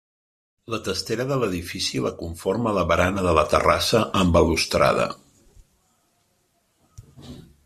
[0.73, 5.07] La testera de l'edifici la conforma la barana de la terrassa amb balustrada.